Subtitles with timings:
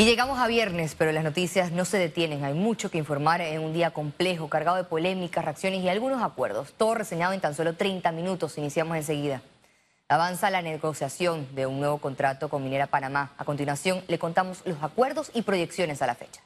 [0.00, 2.42] Y llegamos a viernes, pero las noticias no se detienen.
[2.42, 6.72] Hay mucho que informar en un día complejo, cargado de polémicas, reacciones y algunos acuerdos.
[6.72, 8.56] Todo reseñado en tan solo 30 minutos.
[8.56, 9.42] Iniciamos enseguida.
[10.08, 13.34] Avanza la negociación de un nuevo contrato con Minera Panamá.
[13.36, 16.40] A continuación, le contamos los acuerdos y proyecciones a la fecha.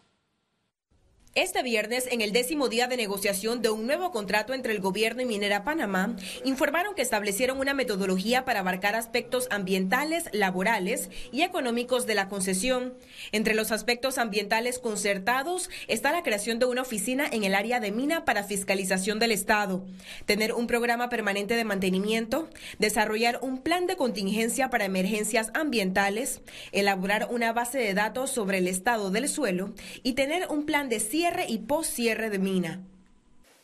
[1.37, 5.21] Este viernes, en el décimo día de negociación de un nuevo contrato entre el gobierno
[5.21, 6.15] y Minera Panamá,
[6.45, 12.95] informaron que establecieron una metodología para abarcar aspectos ambientales, laborales y económicos de la concesión.
[13.33, 17.91] Entre los aspectos ambientales concertados está la creación de una oficina en el área de
[17.91, 19.85] mina para fiscalización del Estado,
[20.27, 27.27] tener un programa permanente de mantenimiento, desarrollar un plan de contingencia para emergencias ambientales, elaborar
[27.29, 29.73] una base de datos sobre el estado del suelo
[30.05, 32.83] y tener un plan de cierre y post-cierre de mina.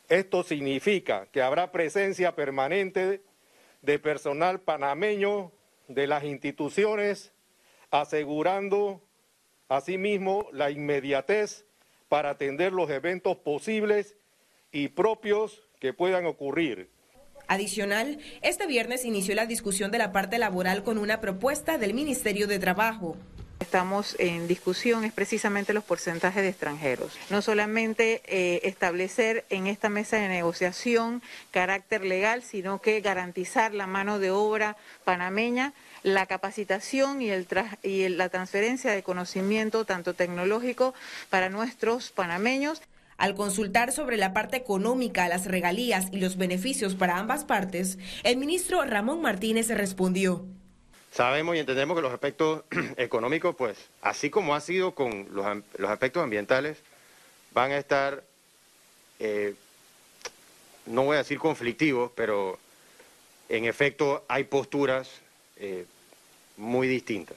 [0.09, 3.21] Esto significa que habrá presencia permanente
[3.83, 5.53] de personal panameño
[5.87, 7.35] de las instituciones,
[7.91, 9.03] asegurando
[9.69, 11.67] asimismo la inmediatez
[12.09, 14.17] para atender los eventos posibles
[14.73, 16.89] y propios que puedan ocurrir.
[17.47, 22.47] Adicional, este viernes inició la discusión de la parte laboral con una propuesta del Ministerio
[22.47, 23.19] de Trabajo
[23.61, 27.17] estamos en discusión es precisamente los porcentajes de extranjeros.
[27.31, 33.87] No solamente eh, establecer en esta mesa de negociación carácter legal, sino que garantizar la
[33.87, 37.47] mano de obra panameña la capacitación y, el
[37.83, 40.95] y la transferencia de conocimiento tanto tecnológico
[41.29, 42.83] para nuestros panameños.
[43.19, 48.39] Al consultar sobre la parte económica, las regalías y los beneficios para ambas partes, el
[48.39, 50.47] ministro Ramón Martínez respondió.
[51.13, 52.63] Sabemos y entendemos que los aspectos
[52.97, 55.45] económicos, pues, así como ha sido con los,
[55.89, 56.79] aspectos ambientales,
[57.53, 58.23] van a estar,
[59.19, 59.55] eh,
[60.87, 62.59] no voy a decir conflictivos, pero
[63.49, 65.11] en efecto hay posturas
[65.57, 65.85] eh,
[66.57, 67.37] muy distintas.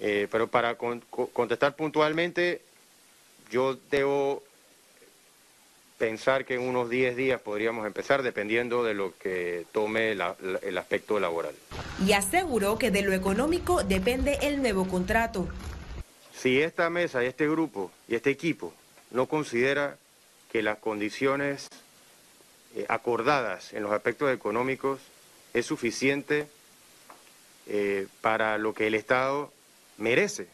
[0.00, 2.62] Eh, pero para contestar puntualmente,
[3.50, 4.42] yo debo
[6.00, 11.20] pensar que en unos 10 días podríamos empezar, dependiendo de lo que tome el aspecto
[11.20, 11.54] laboral.
[12.04, 15.46] Y aseguró que de lo económico depende el nuevo contrato.
[16.34, 18.72] Si esta mesa, este grupo y este equipo
[19.10, 19.98] no considera
[20.50, 21.68] que las condiciones
[22.74, 25.00] eh, acordadas en los aspectos económicos
[25.52, 26.48] es suficiente
[27.66, 29.52] eh, para lo que el Estado
[29.98, 30.48] merece,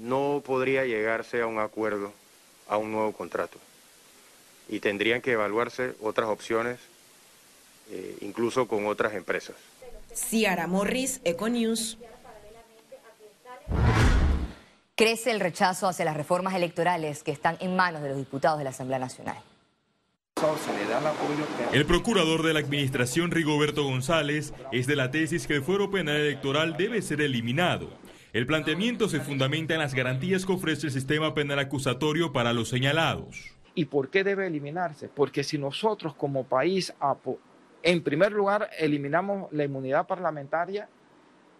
[0.00, 2.10] no podría llegarse a un acuerdo
[2.68, 3.58] a un nuevo contrato.
[4.68, 6.78] Y tendrían que evaluarse otras opciones,
[7.90, 9.56] eh, incluso con otras empresas.
[10.14, 11.98] Ciara Morris, Econews.
[14.94, 18.64] Crece el rechazo hacia las reformas electorales que están en manos de los diputados de
[18.64, 19.36] la Asamblea Nacional.
[21.72, 26.16] El procurador de la Administración, Rigoberto González, es de la tesis que el fuero penal
[26.16, 27.88] electoral debe ser eliminado
[28.38, 32.68] el planteamiento se fundamenta en las garantías que ofrece el sistema penal acusatorio para los
[32.68, 33.52] señalados.
[33.74, 35.08] ¿Y por qué debe eliminarse?
[35.08, 36.94] Porque si nosotros como país,
[37.82, 40.88] en primer lugar, eliminamos la inmunidad parlamentaria,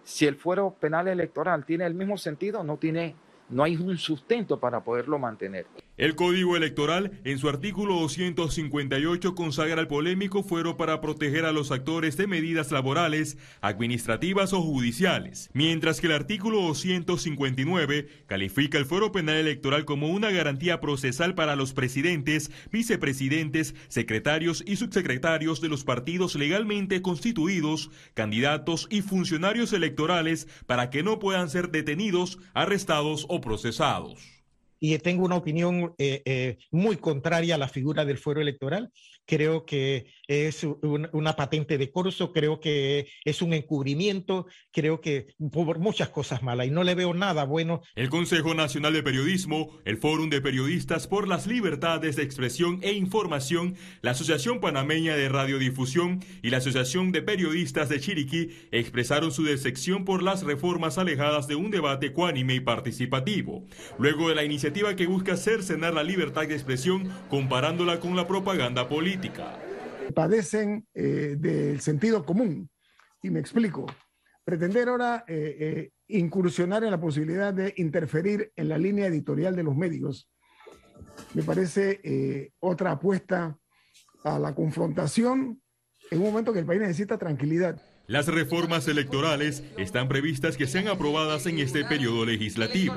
[0.04, 3.16] si el fuero penal electoral tiene el mismo sentido, no tiene
[3.48, 5.66] no hay un sustento para poderlo mantener.
[5.98, 11.72] El Código Electoral, en su artículo 258, consagra el polémico fuero para proteger a los
[11.72, 19.10] actores de medidas laborales, administrativas o judiciales, mientras que el artículo 259 califica el fuero
[19.10, 25.82] penal electoral como una garantía procesal para los presidentes, vicepresidentes, secretarios y subsecretarios de los
[25.82, 33.40] partidos legalmente constituidos, candidatos y funcionarios electorales para que no puedan ser detenidos, arrestados o
[33.40, 34.37] procesados
[34.80, 38.90] y tengo una opinión eh, eh, muy contraria a la figura del fuero electoral.
[39.26, 45.78] Creo que es una patente de curso, creo que es un encubrimiento, creo que por
[45.78, 47.82] muchas cosas malas y no le veo nada bueno.
[47.94, 52.92] El Consejo Nacional de Periodismo, el Fórum de Periodistas por las Libertades de Expresión e
[52.92, 59.44] Información, la Asociación Panameña de Radiodifusión y la Asociación de Periodistas de Chiriquí expresaron su
[59.44, 63.66] decepción por las reformas alejadas de un debate ecuánime y participativo.
[63.98, 68.88] Luego de la iniciativa que busca cercenar la libertad de expresión comparándola con la propaganda
[68.88, 69.58] política.
[70.14, 72.68] Padecen eh, del sentido común.
[73.22, 73.86] Y me explico.
[74.44, 79.62] Pretender ahora eh, eh, incursionar en la posibilidad de interferir en la línea editorial de
[79.62, 80.28] los medios
[81.34, 83.58] me parece otra apuesta
[84.24, 85.60] a la confrontación
[86.10, 87.80] en un momento que el país necesita tranquilidad.
[88.08, 92.94] Las reformas electorales están previstas que sean aprobadas en este periodo legislativo.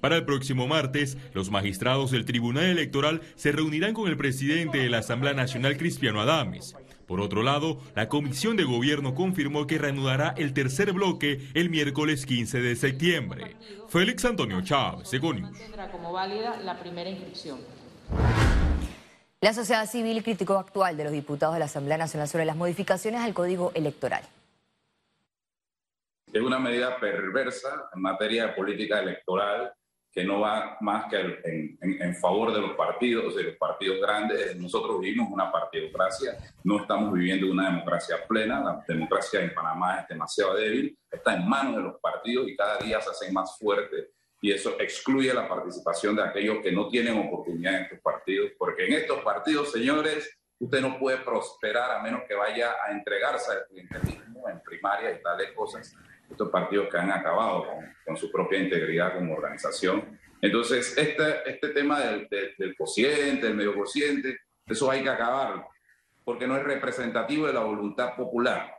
[0.00, 4.88] Para el próximo martes, los magistrados del Tribunal Electoral se reunirán con el presidente de
[4.88, 6.76] la Asamblea Nacional, Cristiano Adames.
[7.06, 12.26] Por otro lado, la Comisión de Gobierno confirmó que reanudará el tercer bloque el miércoles
[12.26, 13.56] 15 de septiembre.
[13.88, 15.58] Félix Antonio Chávez, Segonius.
[15.90, 17.58] como válida la primera inscripción.
[19.40, 23.22] La sociedad civil criticó actual de los diputados de la Asamblea Nacional sobre las modificaciones
[23.22, 24.22] al Código Electoral.
[26.30, 29.72] Es una medida perversa en materia de política electoral
[30.10, 34.56] que no va más que en, favor de los partidos, de los partidos grandes.
[34.56, 40.08] Nosotros vivimos una partidocracia, no estamos viviendo una democracia plena, la democracia en Panamá es
[40.08, 44.10] demasiado débil, está en manos de los partidos y cada día se hace más fuerte
[44.40, 48.86] y eso excluye la participación de aquellos que no tienen oportunidad en estos partidos, porque
[48.86, 53.66] en estos partidos, señores, usted no puede prosperar a menos que vaya a entregarse al
[53.66, 55.94] clientelismo en primaria y tales cosas
[56.30, 57.66] estos partidos que han acabado
[58.04, 60.18] con, su propia integridad como organización.
[60.40, 62.26] Entonces, este, este tema del,
[62.56, 65.66] del, cociente, del medio cociente, eso hay que acabar,
[66.24, 68.78] porque no es representativo de la voluntad popular.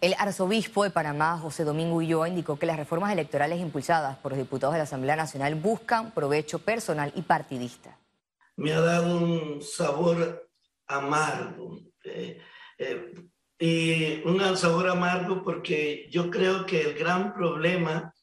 [0.00, 4.38] El arzobispo de Panamá, José Domingo Ulloa, indicó que las reformas electorales impulsadas por los
[4.38, 7.98] diputados de la Asamblea Nacional buscan provecho personal y partidista.
[8.56, 10.48] Me ha dado un sabor
[10.86, 11.80] amargo.
[12.04, 12.40] Eh,
[12.78, 13.12] eh,
[13.58, 18.14] y un sabor amargo porque yo creo que el gran problema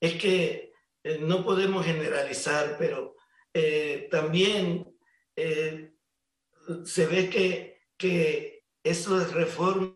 [0.00, 0.72] es que
[1.04, 3.16] eh, no podemos generalizar, pero
[3.52, 4.86] eh, también
[5.36, 5.92] eh,
[6.84, 9.94] se ve que, que esas reformas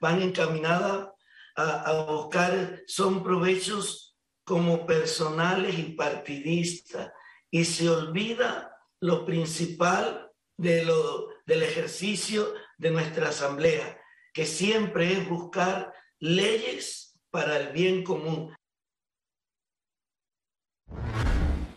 [0.00, 1.08] van encaminadas
[1.56, 7.12] a, a, buscar, son provechos como personales y partidistas,
[7.50, 13.98] y se olvida lo principal de lo, del ejercicio de nuestra asamblea,
[14.32, 18.56] que siempre es buscar leyes para el bien común.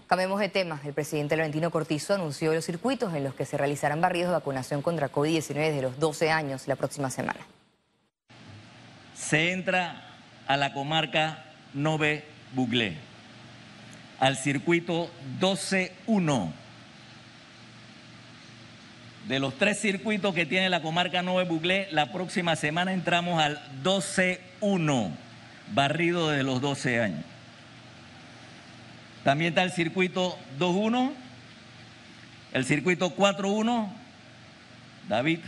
[0.08, 0.80] Cambiemos de tema.
[0.86, 4.82] El presidente Laurentino Cortizo anunció los circuitos en los que se realizarán barridos de vacunación
[4.82, 7.40] contra COVID-19 de los 12 años la próxima semana.
[9.14, 12.24] Se entra a la comarca Nove
[12.54, 12.98] Buglé,
[14.20, 15.10] al circuito
[15.42, 16.62] 12-1
[19.28, 23.62] de los tres circuitos que tiene la comarca Nueve Buglé, la próxima semana entramos al
[23.84, 25.12] 12-1,
[25.74, 27.24] barrido de los 12 años.
[29.24, 31.14] También está el circuito 2-1,
[32.52, 33.90] el circuito 4-1,
[35.08, 35.40] David,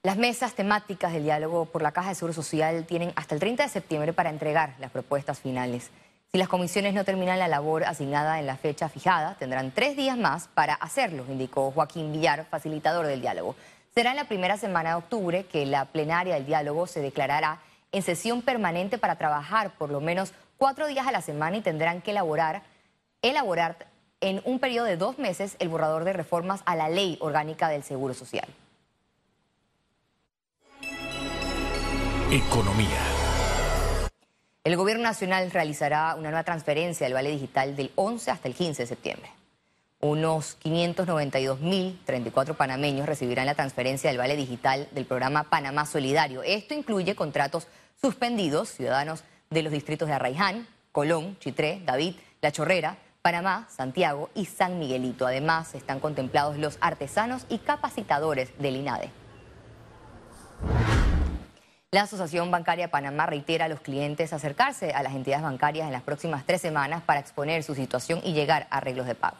[0.05, 3.63] Las mesas temáticas del diálogo por la Caja de Seguro Social tienen hasta el 30
[3.63, 5.89] de septiembre para entregar las propuestas finales.
[6.31, 10.15] Si las comisiones no terminan la labor asignada en la fecha fijada, tendrán tres días
[10.15, 13.55] más para hacerlo, indicó Joaquín Villar, facilitador del diálogo.
[13.95, 17.57] Será en la primera semana de octubre que la plenaria del diálogo se declarará
[17.91, 22.03] en sesión permanente para trabajar por lo menos cuatro días a la semana y tendrán
[22.03, 22.61] que elaborar,
[23.23, 23.87] elaborar
[24.21, 27.81] en un periodo de dos meses el borrador de reformas a la ley orgánica del
[27.81, 28.45] Seguro Social.
[32.35, 32.99] Economía.
[34.65, 38.81] El Gobierno Nacional realizará una nueva transferencia del Vale Digital del 11 hasta el 15
[38.83, 39.31] de septiembre.
[40.01, 46.43] Unos 592.034 panameños recibirán la transferencia del Vale Digital del programa Panamá Solidario.
[46.43, 47.69] Esto incluye contratos
[48.01, 54.43] suspendidos, ciudadanos de los distritos de Arraiján, Colón, Chitré, David, La Chorrera, Panamá, Santiago y
[54.43, 55.25] San Miguelito.
[55.25, 59.24] Además, están contemplados los artesanos y capacitadores del INADE.
[61.95, 66.03] La Asociación Bancaria Panamá reitera a los clientes acercarse a las entidades bancarias en las
[66.03, 69.37] próximas tres semanas para exponer su situación y llegar a arreglos de pago.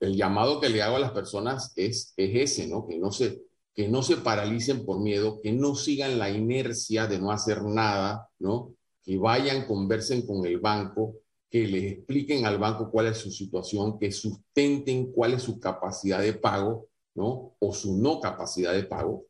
[0.00, 2.86] El llamado que le hago a las personas es, es ese, ¿no?
[2.88, 3.42] Que no se,
[3.74, 8.30] que no se paralicen por miedo, que no sigan la inercia de no hacer nada,
[8.38, 8.72] ¿no?
[9.04, 11.16] Que vayan, conversen con el banco,
[11.50, 16.22] que les expliquen al banco cuál es su situación, que sustenten cuál es su capacidad
[16.22, 17.52] de pago, ¿no?
[17.58, 19.26] O su no capacidad de pago,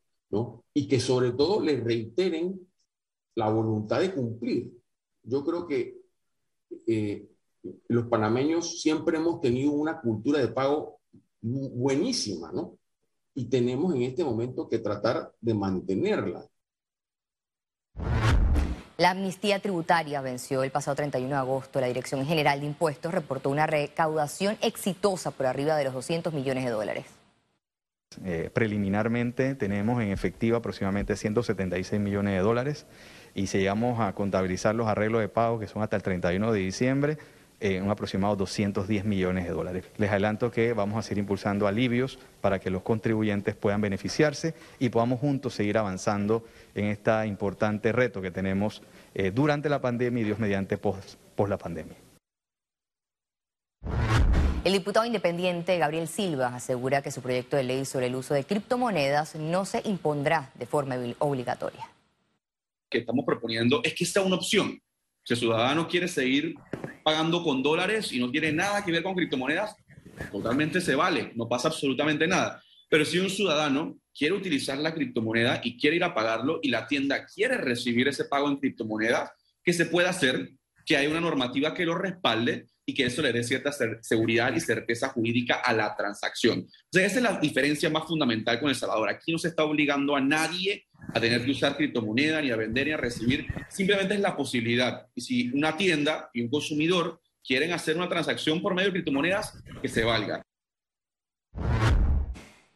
[0.75, 2.61] Y que sobre todo les reiteren
[3.35, 4.73] la voluntad de cumplir.
[5.23, 5.99] Yo creo que
[6.87, 7.29] eh,
[7.89, 11.01] los panameños siempre hemos tenido una cultura de pago
[11.41, 12.79] buenísima, ¿no?
[13.35, 16.47] Y tenemos en este momento que tratar de mantenerla.
[19.01, 21.81] La amnistía tributaria venció el pasado 31 de agosto.
[21.81, 26.65] La Dirección General de Impuestos reportó una recaudación exitosa por arriba de los 200 millones
[26.67, 27.07] de dólares.
[28.25, 32.87] Eh, preliminarmente tenemos en efectivo aproximadamente 176 millones de dólares
[33.37, 36.59] y si llegamos a contabilizar los arreglos de pago que son hasta el 31 de
[36.59, 37.19] diciembre,
[37.61, 39.85] eh, un aproximado 210 millones de dólares.
[39.97, 44.89] Les adelanto que vamos a seguir impulsando alivios para que los contribuyentes puedan beneficiarse y
[44.89, 48.83] podamos juntos seguir avanzando en este importante reto que tenemos
[49.15, 51.15] eh, durante la pandemia y Dios mediante post,
[51.49, 52.10] la pandemia.
[54.63, 58.45] El diputado independiente Gabriel Silva asegura que su proyecto de ley sobre el uso de
[58.45, 61.89] criptomonedas no se impondrá de forma obligatoria.
[62.91, 64.79] Que estamos proponiendo es que sea una opción.
[65.25, 66.57] Si el ciudadano quiere seguir
[67.03, 69.75] pagando con dólares y no tiene nada que ver con criptomonedas,
[70.31, 72.63] totalmente se vale, no pasa absolutamente nada.
[72.91, 76.87] Pero si un ciudadano quiere utilizar la criptomoneda y quiere ir a pagarlo y la
[76.87, 79.31] tienda quiere recibir ese pago en criptomonedas,
[79.65, 80.51] ¿qué se puede hacer?
[80.91, 83.71] Que hay una normativa que lo respalde y que eso le dé cierta
[84.01, 86.67] seguridad y certeza jurídica a la transacción.
[86.67, 89.09] O sea, esa es la diferencia más fundamental con El Salvador.
[89.09, 92.89] Aquí no se está obligando a nadie a tener que usar criptomoneda, ni a vender,
[92.89, 93.47] ni a recibir.
[93.69, 95.07] Simplemente es la posibilidad.
[95.15, 99.63] Y si una tienda y un consumidor quieren hacer una transacción por medio de criptomonedas,
[99.81, 100.43] que se valga.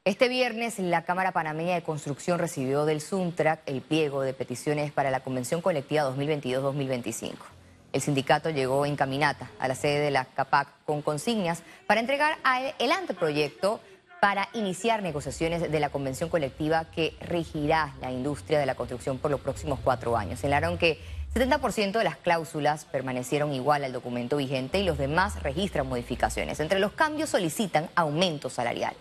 [0.05, 5.11] Este viernes, la Cámara Panameña de Construcción recibió del SUNTRAC el pliego de peticiones para
[5.11, 7.64] la Convención Colectiva 2022-2025.
[7.95, 12.37] El sindicato llegó en caminata a la sede de la CAPAC con consignas para entregar
[12.81, 13.81] el anteproyecto
[14.21, 19.31] para iniciar negociaciones de la convención colectiva que regirá la industria de la construcción por
[19.31, 20.41] los próximos cuatro años.
[20.41, 20.99] Señalaron que
[21.35, 26.59] 70% de las cláusulas permanecieron igual al documento vigente y los demás registran modificaciones.
[26.59, 28.97] Entre los cambios solicitan aumento salarial.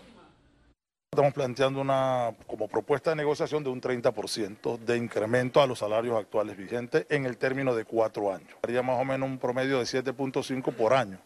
[1.14, 6.18] Estamos planteando una como propuesta de negociación de un 30% de incremento a los salarios
[6.18, 8.48] actuales vigentes en el término de cuatro años.
[8.64, 11.20] Haría más o menos un promedio de 7.5 por año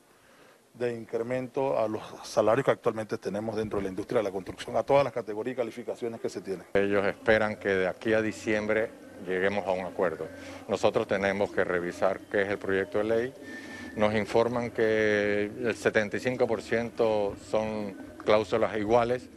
[0.75, 4.76] de incremento a los salarios que actualmente tenemos dentro de la industria de la construcción,
[4.76, 6.66] a todas las categorías y calificaciones que se tienen.
[6.75, 8.90] Ellos esperan que de aquí a diciembre
[9.26, 10.28] lleguemos a un acuerdo.
[10.68, 13.35] Nosotros tenemos que revisar qué es el proyecto de ley.
[13.97, 19.30] Nos informan que el 75% son cláusulas iguales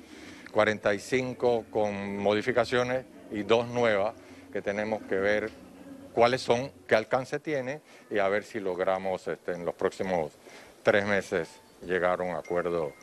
[0.51, 4.13] 45 con modificaciones y dos nuevas
[4.51, 5.50] que tenemos que ver
[6.13, 10.34] cuáles son, qué alcance tiene y a ver si logramos este, en los próximos
[10.84, 11.50] tres meses
[11.86, 12.93] llegar a un acuerdo.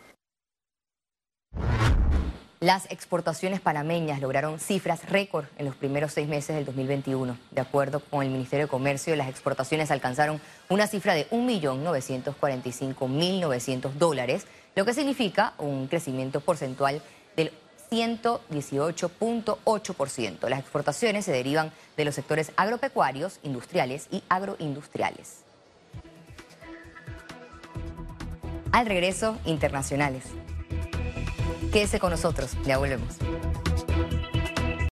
[2.60, 7.38] Las exportaciones panameñas lograron cifras récord en los primeros seis meses del 2021.
[7.52, 14.48] De acuerdo con el Ministerio de Comercio, las exportaciones alcanzaron una cifra de 1.945.900 dólares,
[14.74, 17.00] lo que significa un crecimiento porcentual
[17.90, 20.48] 118.8%.
[20.48, 25.38] Las exportaciones se derivan de los sectores agropecuarios, industriales y agroindustriales.
[28.72, 30.24] Al regreso, internacionales.
[31.72, 33.16] Quédese con nosotros, ya volvemos.